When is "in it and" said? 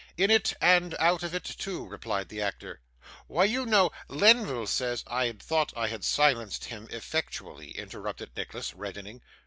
0.17-0.95